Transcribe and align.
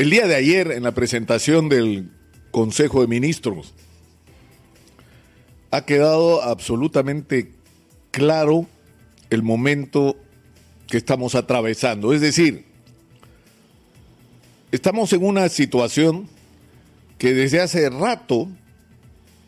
El 0.00 0.08
día 0.08 0.26
de 0.26 0.34
ayer, 0.34 0.70
en 0.70 0.82
la 0.82 0.92
presentación 0.92 1.68
del 1.68 2.08
Consejo 2.52 3.02
de 3.02 3.06
Ministros, 3.06 3.74
ha 5.70 5.84
quedado 5.84 6.42
absolutamente 6.42 7.52
claro 8.10 8.66
el 9.28 9.42
momento 9.42 10.16
que 10.88 10.96
estamos 10.96 11.34
atravesando. 11.34 12.14
Es 12.14 12.22
decir, 12.22 12.64
estamos 14.72 15.12
en 15.12 15.22
una 15.22 15.50
situación 15.50 16.30
que 17.18 17.34
desde 17.34 17.60
hace 17.60 17.90
rato 17.90 18.48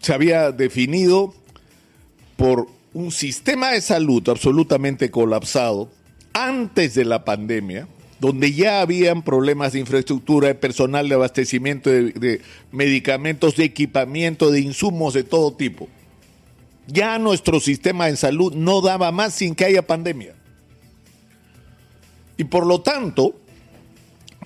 se 0.00 0.12
había 0.12 0.50
definido 0.50 1.32
por 2.36 2.66
un 2.92 3.12
sistema 3.12 3.70
de 3.70 3.80
salud 3.80 4.28
absolutamente 4.28 5.12
colapsado 5.12 5.92
antes 6.32 6.96
de 6.96 7.04
la 7.04 7.24
pandemia, 7.24 7.86
donde 8.20 8.52
ya 8.52 8.82
habían 8.82 9.22
problemas 9.22 9.72
de 9.72 9.80
infraestructura, 9.80 10.48
de 10.48 10.54
personal, 10.54 11.08
de 11.08 11.14
abastecimiento, 11.14 11.88
de, 11.88 12.42
medicamentos, 12.70 13.56
de 13.56 13.64
equipamiento, 13.64 14.50
de 14.50 14.60
insumos 14.60 15.14
de 15.14 15.24
todo 15.24 15.54
tipo. 15.54 15.88
Ya 16.86 17.18
nuestro 17.18 17.60
sistema 17.60 18.06
de 18.06 18.16
salud 18.16 18.54
no 18.54 18.82
daba 18.82 19.10
más 19.10 19.34
sin 19.34 19.54
que 19.54 19.64
haya 19.64 19.86
pandemia. 19.86 20.34
Y 22.36 22.44
por 22.44 22.66
lo 22.66 22.82
tanto, 22.82 23.34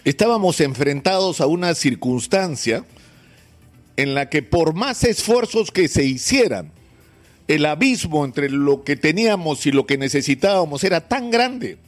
estábamos 0.05 0.61
enfrentados 0.61 1.41
a 1.41 1.47
una 1.47 1.75
circunstancia 1.75 2.84
en 3.97 4.15
la 4.15 4.29
que 4.31 4.43
por 4.43 4.75
más 4.75 5.03
esfuerzos 5.03 5.73
que 5.73 5.89
se 5.89 6.05
hicieran, 6.05 6.70
el 7.48 7.67
abismo 7.67 8.25
entre 8.25 8.51
lo 8.51 8.84
que 8.84 8.97
teníamos 8.97 9.67
y 9.67 9.73
lo 9.73 9.84
que 9.84 9.98
necesitábamos 9.98 10.84
era 10.84 11.09
tan 11.09 11.31
grande 11.31 11.79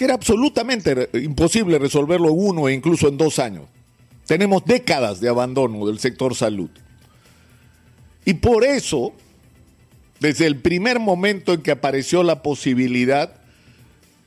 que 0.00 0.06
era 0.06 0.14
absolutamente 0.14 1.10
imposible 1.12 1.78
resolverlo 1.78 2.28
en 2.28 2.34
uno 2.38 2.68
e 2.70 2.72
incluso 2.72 3.06
en 3.06 3.18
dos 3.18 3.38
años. 3.38 3.66
Tenemos 4.26 4.64
décadas 4.64 5.20
de 5.20 5.28
abandono 5.28 5.86
del 5.86 5.98
sector 5.98 6.34
salud. 6.34 6.70
Y 8.24 8.32
por 8.32 8.64
eso, 8.64 9.12
desde 10.18 10.46
el 10.46 10.56
primer 10.56 11.00
momento 11.00 11.52
en 11.52 11.60
que 11.60 11.70
apareció 11.70 12.22
la 12.22 12.42
posibilidad, 12.42 13.42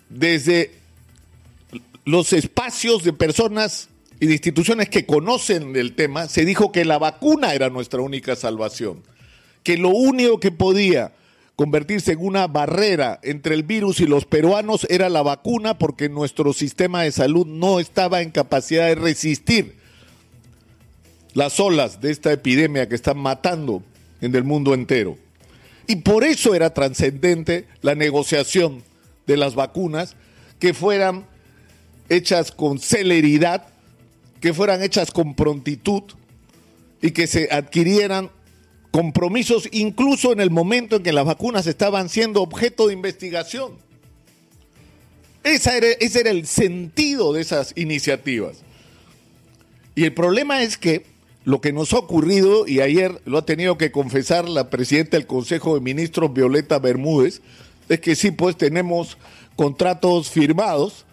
desde 0.10 0.76
los 2.06 2.34
espacios 2.34 3.04
de 3.04 3.14
personas 3.14 3.90
y 4.20 4.28
de 4.28 4.34
instituciones 4.34 4.90
que 4.90 5.08
conocen 5.08 5.76
el 5.76 5.96
tema, 5.96 6.28
se 6.28 6.46
dijo 6.46 6.72
que 6.72 6.86
la 6.86 7.00
vacuna 7.00 7.56
era 7.56 7.72
nuestra 7.72 8.00
única 8.00 8.36
salvación, 8.36 9.02
que 9.64 9.80
lo 9.80 9.90
único 9.90 10.40
que 10.40 10.52
podía 10.52 11.14
convertirse 11.56 12.14
en 12.14 12.26
una 12.26 12.48
barrera 12.48 13.20
entre 13.24 13.54
el 13.56 13.64
virus 13.64 14.00
y 14.00 14.08
los 14.08 14.26
peruanos 14.26 14.88
era 14.90 15.10
la 15.10 15.22
vacuna 15.22 15.78
porque 15.78 16.10
nuestro 16.10 16.54
sistema 16.54 17.04
de 17.04 17.12
salud 17.12 17.46
no 17.46 17.80
estaba 17.80 18.22
en 18.22 18.32
capacidad 18.32 18.88
de 18.88 18.96
resistir 18.96 19.76
las 21.34 21.60
olas 21.60 22.02
de 22.02 22.12
esta 22.12 22.32
epidemia 22.32 22.88
que 22.88 22.96
están 22.96 23.18
matando 23.18 23.84
en 24.22 24.36
el 24.36 24.44
mundo 24.44 24.74
entero. 24.74 25.18
Y 25.88 25.98
por 25.98 26.24
eso 26.24 26.56
era 26.56 26.74
trascendente 26.74 27.68
la 27.82 27.96
negociación 27.96 28.84
de 29.28 29.38
las 29.38 29.56
vacunas, 29.56 30.16
que 30.60 30.74
fueran 30.74 31.26
hechas 32.10 32.52
con 32.52 32.80
celeridad, 32.80 33.68
que 34.40 34.54
fueran 34.54 34.82
hechas 34.82 35.12
con 35.12 35.36
prontitud 35.36 36.04
y 37.02 37.12
que 37.12 37.28
se 37.28 37.50
adquirieran 37.52 38.30
compromisos 38.94 39.68
incluso 39.72 40.34
en 40.34 40.40
el 40.40 40.52
momento 40.52 40.98
en 40.98 41.04
que 41.04 41.12
las 41.12 41.26
vacunas 41.26 41.66
estaban 41.66 42.10
siendo 42.10 42.44
objeto 42.44 42.86
de 42.88 42.94
investigación. 42.94 43.72
Esa 45.44 45.76
era, 45.76 45.88
ese 46.00 46.20
era 46.20 46.30
el 46.30 46.46
sentido 46.46 47.34
de 47.34 47.42
esas 47.42 47.74
iniciativas. 47.76 48.58
Y 49.96 50.04
el 50.04 50.14
problema 50.14 50.62
es 50.62 50.78
que 50.78 51.08
lo 51.44 51.60
que 51.60 51.74
nos 51.74 51.92
ha 51.94 51.98
ocurrido, 51.98 52.68
y 52.68 52.82
ayer 52.82 53.20
lo 53.26 53.40
ha 53.40 53.46
tenido 53.48 53.80
que 53.80 53.92
confesar 53.92 54.48
la 54.48 54.70
presidenta 54.70 55.18
del 55.18 55.26
Consejo 55.26 55.74
de 55.74 55.82
Ministros, 55.82 56.32
Violeta 56.32 56.78
Bermúdez, 56.78 57.42
es 57.90 58.00
que 58.00 58.16
sí, 58.16 58.30
pues 58.30 58.56
tenemos 58.58 59.18
contratos 59.56 60.30
firmados, 60.30 61.06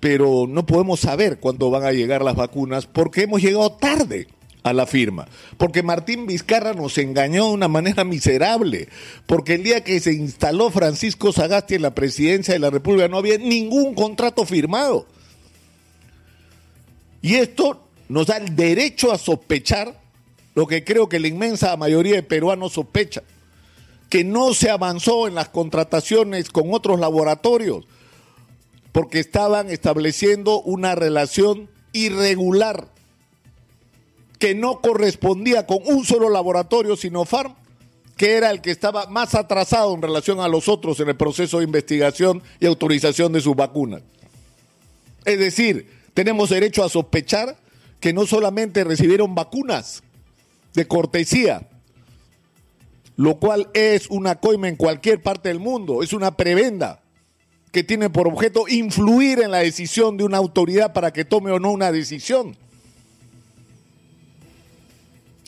pero 0.00 0.46
no 0.48 0.66
podemos 0.66 0.98
saber 0.98 1.38
cuándo 1.38 1.70
van 1.70 1.84
a 1.84 1.92
llegar 1.92 2.22
las 2.24 2.34
vacunas 2.34 2.86
porque 2.86 3.22
hemos 3.22 3.40
llegado 3.40 3.70
tarde 3.70 4.26
a 4.62 4.72
la 4.72 4.86
firma, 4.86 5.26
porque 5.56 5.82
Martín 5.82 6.26
Vizcarra 6.26 6.74
nos 6.74 6.98
engañó 6.98 7.46
de 7.46 7.52
una 7.52 7.68
manera 7.68 8.04
miserable, 8.04 8.88
porque 9.26 9.54
el 9.54 9.62
día 9.62 9.82
que 9.82 10.00
se 10.00 10.12
instaló 10.12 10.70
Francisco 10.70 11.32
Sagasti 11.32 11.76
en 11.76 11.82
la 11.82 11.94
presidencia 11.94 12.54
de 12.54 12.60
la 12.60 12.70
República 12.70 13.08
no 13.08 13.18
había 13.18 13.38
ningún 13.38 13.94
contrato 13.94 14.44
firmado. 14.44 15.06
Y 17.22 17.36
esto 17.36 17.86
nos 18.08 18.26
da 18.26 18.36
el 18.38 18.56
derecho 18.56 19.12
a 19.12 19.18
sospechar 19.18 20.00
lo 20.54 20.66
que 20.66 20.84
creo 20.84 21.08
que 21.08 21.20
la 21.20 21.28
inmensa 21.28 21.76
mayoría 21.76 22.16
de 22.16 22.22
peruanos 22.22 22.72
sospecha, 22.72 23.22
que 24.08 24.24
no 24.24 24.52
se 24.52 24.70
avanzó 24.70 25.28
en 25.28 25.36
las 25.36 25.48
contrataciones 25.48 26.50
con 26.50 26.74
otros 26.74 26.98
laboratorios, 26.98 27.86
porque 28.92 29.20
estaban 29.20 29.70
estableciendo 29.70 30.60
una 30.60 30.94
relación 30.94 31.70
irregular 31.92 32.88
que 34.40 34.54
no 34.54 34.80
correspondía 34.80 35.66
con 35.66 35.78
un 35.84 36.04
solo 36.04 36.30
laboratorio, 36.30 36.96
Sinopharm, 36.96 37.54
que 38.16 38.36
era 38.36 38.50
el 38.50 38.62
que 38.62 38.70
estaba 38.70 39.06
más 39.06 39.34
atrasado 39.34 39.94
en 39.94 40.00
relación 40.02 40.40
a 40.40 40.48
los 40.48 40.66
otros 40.66 40.98
en 40.98 41.10
el 41.10 41.16
proceso 41.16 41.58
de 41.58 41.64
investigación 41.64 42.42
y 42.58 42.64
autorización 42.66 43.32
de 43.32 43.42
sus 43.42 43.54
vacunas. 43.54 44.02
Es 45.26 45.38
decir, 45.38 45.90
tenemos 46.14 46.48
derecho 46.48 46.82
a 46.82 46.88
sospechar 46.88 47.58
que 48.00 48.14
no 48.14 48.24
solamente 48.24 48.82
recibieron 48.82 49.34
vacunas 49.34 50.02
de 50.72 50.88
cortesía, 50.88 51.68
lo 53.16 53.38
cual 53.38 53.68
es 53.74 54.08
una 54.08 54.36
coima 54.36 54.68
en 54.68 54.76
cualquier 54.76 55.22
parte 55.22 55.50
del 55.50 55.60
mundo, 55.60 56.02
es 56.02 56.14
una 56.14 56.34
prebenda 56.34 57.02
que 57.72 57.84
tiene 57.84 58.08
por 58.08 58.26
objeto 58.26 58.64
influir 58.68 59.40
en 59.40 59.50
la 59.50 59.58
decisión 59.58 60.16
de 60.16 60.24
una 60.24 60.38
autoridad 60.38 60.94
para 60.94 61.12
que 61.12 61.26
tome 61.26 61.50
o 61.50 61.58
no 61.58 61.70
una 61.72 61.92
decisión 61.92 62.56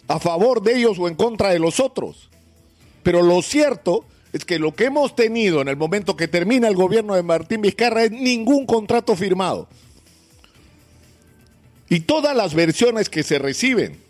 a 0.08 0.18
favor 0.18 0.62
de 0.62 0.76
ellos 0.76 0.98
o 0.98 1.08
en 1.08 1.14
contra 1.14 1.50
de 1.50 1.58
los 1.58 1.80
otros. 1.80 2.28
Pero 3.02 3.22
lo 3.22 3.42
cierto 3.42 4.04
es 4.32 4.44
que 4.44 4.58
lo 4.58 4.74
que 4.74 4.84
hemos 4.84 5.14
tenido 5.14 5.60
en 5.60 5.68
el 5.68 5.76
momento 5.76 6.16
que 6.16 6.28
termina 6.28 6.68
el 6.68 6.76
gobierno 6.76 7.14
de 7.14 7.22
Martín 7.22 7.60
Vizcarra 7.60 8.04
es 8.04 8.10
ningún 8.10 8.66
contrato 8.66 9.14
firmado. 9.14 9.68
Y 11.88 12.00
todas 12.00 12.34
las 12.34 12.54
versiones 12.54 13.10
que 13.10 13.22
se 13.22 13.38
reciben 13.38 14.00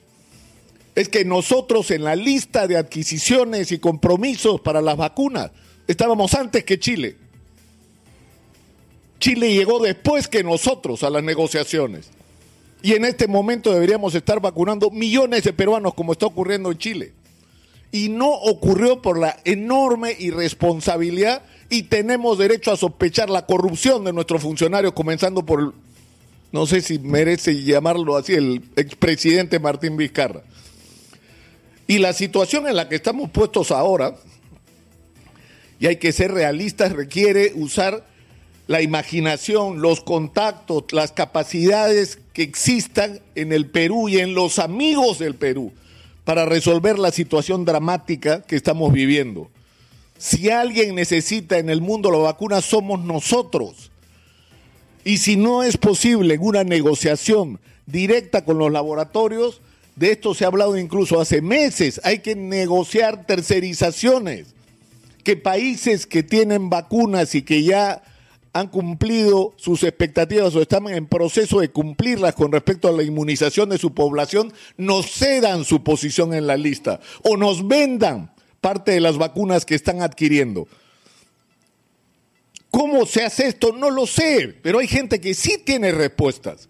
es 0.94 1.08
que 1.08 1.24
nosotros 1.24 1.90
en 1.90 2.04
la 2.04 2.14
lista 2.14 2.68
de 2.68 2.76
adquisiciones 2.76 3.72
y 3.72 3.78
compromisos 3.78 4.60
para 4.60 4.80
las 4.80 4.96
vacunas 4.96 5.50
estábamos 5.88 6.34
antes 6.34 6.64
que 6.64 6.78
Chile. 6.78 7.16
Chile 9.18 9.52
llegó 9.54 9.78
después 9.80 10.28
que 10.28 10.44
nosotros 10.44 11.02
a 11.02 11.10
las 11.10 11.22
negociaciones. 11.22 12.10
Y 12.82 12.94
en 12.94 13.04
este 13.04 13.28
momento 13.28 13.72
deberíamos 13.72 14.14
estar 14.14 14.40
vacunando 14.40 14.90
millones 14.90 15.44
de 15.44 15.52
peruanos 15.52 15.94
como 15.94 16.12
está 16.12 16.26
ocurriendo 16.26 16.72
en 16.72 16.78
Chile. 16.78 17.12
Y 17.92 18.08
no 18.08 18.28
ocurrió 18.28 19.00
por 19.00 19.18
la 19.18 19.38
enorme 19.44 20.16
irresponsabilidad 20.18 21.42
y 21.70 21.84
tenemos 21.84 22.38
derecho 22.38 22.72
a 22.72 22.76
sospechar 22.76 23.30
la 23.30 23.46
corrupción 23.46 24.04
de 24.04 24.12
nuestros 24.12 24.42
funcionarios, 24.42 24.94
comenzando 24.94 25.46
por, 25.46 25.74
no 26.50 26.66
sé 26.66 26.80
si 26.80 26.98
merece 26.98 27.62
llamarlo 27.62 28.16
así, 28.16 28.34
el 28.34 28.62
expresidente 28.76 29.60
Martín 29.60 29.96
Vizcarra. 29.96 30.42
Y 31.86 31.98
la 31.98 32.12
situación 32.12 32.66
en 32.66 32.76
la 32.76 32.88
que 32.88 32.96
estamos 32.96 33.30
puestos 33.30 33.70
ahora, 33.70 34.16
y 35.78 35.86
hay 35.86 35.96
que 35.96 36.12
ser 36.12 36.32
realistas, 36.32 36.92
requiere 36.92 37.52
usar 37.54 38.06
la 38.66 38.82
imaginación, 38.82 39.80
los 39.80 40.02
contactos, 40.02 40.84
las 40.92 41.12
capacidades 41.12 42.18
que 42.32 42.42
existan 42.42 43.20
en 43.34 43.52
el 43.52 43.66
Perú 43.66 44.08
y 44.08 44.18
en 44.18 44.34
los 44.34 44.58
amigos 44.58 45.18
del 45.18 45.34
Perú 45.34 45.72
para 46.24 46.44
resolver 46.44 46.98
la 46.98 47.10
situación 47.10 47.64
dramática 47.64 48.42
que 48.42 48.56
estamos 48.56 48.92
viviendo. 48.92 49.50
Si 50.18 50.50
alguien 50.50 50.94
necesita 50.94 51.58
en 51.58 51.68
el 51.68 51.80
mundo 51.80 52.10
la 52.10 52.18
vacuna, 52.18 52.60
somos 52.60 53.04
nosotros. 53.04 53.90
Y 55.04 55.18
si 55.18 55.36
no 55.36 55.64
es 55.64 55.76
posible 55.76 56.38
una 56.38 56.62
negociación 56.62 57.58
directa 57.86 58.44
con 58.44 58.58
los 58.58 58.70
laboratorios, 58.70 59.60
de 59.96 60.12
esto 60.12 60.32
se 60.34 60.44
ha 60.44 60.46
hablado 60.46 60.76
incluso 60.76 61.20
hace 61.20 61.42
meses, 61.42 62.00
hay 62.04 62.20
que 62.20 62.36
negociar 62.36 63.26
tercerizaciones, 63.26 64.54
que 65.24 65.36
países 65.36 66.06
que 66.06 66.22
tienen 66.22 66.70
vacunas 66.70 67.34
y 67.34 67.42
que 67.42 67.64
ya 67.64 68.02
han 68.52 68.68
cumplido 68.68 69.54
sus 69.56 69.82
expectativas 69.82 70.54
o 70.54 70.60
están 70.60 70.88
en 70.88 71.06
proceso 71.06 71.60
de 71.60 71.70
cumplirlas 71.70 72.34
con 72.34 72.52
respecto 72.52 72.88
a 72.88 72.92
la 72.92 73.02
inmunización 73.02 73.70
de 73.70 73.78
su 73.78 73.94
población, 73.94 74.52
nos 74.76 75.10
cedan 75.10 75.64
su 75.64 75.82
posición 75.82 76.34
en 76.34 76.46
la 76.46 76.56
lista 76.56 77.00
o 77.22 77.36
nos 77.36 77.66
vendan 77.66 78.32
parte 78.60 78.92
de 78.92 79.00
las 79.00 79.16
vacunas 79.16 79.64
que 79.64 79.74
están 79.74 80.02
adquiriendo. 80.02 80.68
¿Cómo 82.70 83.04
se 83.06 83.24
hace 83.24 83.48
esto? 83.48 83.72
No 83.72 83.90
lo 83.90 84.06
sé, 84.06 84.54
pero 84.62 84.78
hay 84.78 84.86
gente 84.86 85.20
que 85.20 85.34
sí 85.34 85.58
tiene 85.64 85.92
respuestas. 85.92 86.68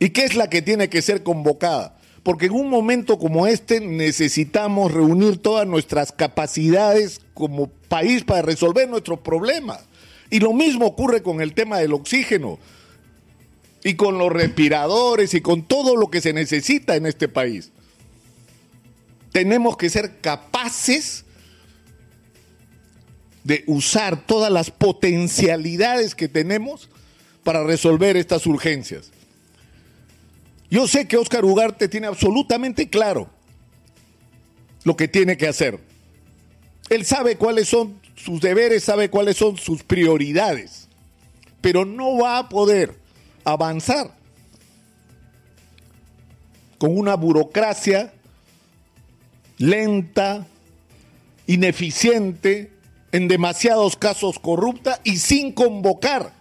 y 0.00 0.10
qué 0.10 0.24
es 0.24 0.34
la 0.34 0.50
que 0.50 0.60
tiene 0.60 0.90
que 0.90 1.02
ser 1.02 1.22
convocada. 1.22 1.96
Porque 2.24 2.46
en 2.46 2.52
un 2.52 2.68
momento 2.68 3.18
como 3.18 3.46
este 3.46 3.80
necesitamos 3.80 4.92
reunir 4.92 5.38
todas 5.38 5.66
nuestras 5.66 6.10
capacidades 6.10 7.20
como 7.32 7.68
país 7.88 8.24
para 8.24 8.42
resolver 8.42 8.88
nuestros 8.88 9.20
problemas. 9.20 9.84
Y 10.30 10.40
lo 10.40 10.52
mismo 10.52 10.86
ocurre 10.86 11.22
con 11.22 11.40
el 11.40 11.54
tema 11.54 11.78
del 11.78 11.92
oxígeno 11.92 12.58
y 13.82 13.94
con 13.94 14.18
los 14.18 14.32
respiradores 14.32 15.34
y 15.34 15.40
con 15.40 15.62
todo 15.62 15.96
lo 15.96 16.10
que 16.10 16.20
se 16.20 16.32
necesita 16.32 16.96
en 16.96 17.06
este 17.06 17.28
país. 17.28 17.70
Tenemos 19.30 19.76
que 19.76 19.90
ser 19.90 20.20
capaces 20.20 21.24
de 23.44 23.62
usar 23.66 24.26
todas 24.26 24.50
las 24.50 24.70
potencialidades 24.70 26.14
que 26.14 26.28
tenemos 26.28 26.88
para 27.42 27.62
resolver 27.62 28.16
estas 28.16 28.46
urgencias. 28.46 29.10
Yo 30.70 30.88
sé 30.88 31.06
que 31.06 31.18
Oscar 31.18 31.44
Ugarte 31.44 31.88
tiene 31.88 32.06
absolutamente 32.06 32.88
claro 32.88 33.28
lo 34.82 34.96
que 34.96 35.08
tiene 35.08 35.36
que 35.36 35.46
hacer. 35.46 35.78
Él 36.88 37.04
sabe 37.04 37.36
cuáles 37.36 37.68
son 37.68 38.00
sus 38.14 38.40
deberes, 38.40 38.84
sabe 38.84 39.10
cuáles 39.10 39.36
son 39.36 39.56
sus 39.56 39.82
prioridades, 39.82 40.88
pero 41.60 41.84
no 41.84 42.18
va 42.18 42.38
a 42.38 42.48
poder 42.48 42.98
avanzar 43.44 44.14
con 46.78 46.96
una 46.96 47.14
burocracia 47.14 48.12
lenta, 49.58 50.46
ineficiente, 51.46 52.70
en 53.12 53.28
demasiados 53.28 53.96
casos 53.96 54.40
corrupta 54.40 55.00
y 55.04 55.18
sin 55.18 55.52
convocar 55.52 56.32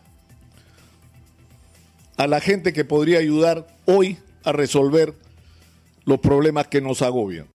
a 2.17 2.25
la 2.25 2.41
gente 2.41 2.73
que 2.73 2.83
podría 2.83 3.19
ayudar 3.19 3.67
hoy 3.85 4.17
a 4.43 4.51
resolver 4.51 5.13
los 6.05 6.19
problemas 6.19 6.67
que 6.67 6.81
nos 6.81 7.03
agobian. 7.03 7.47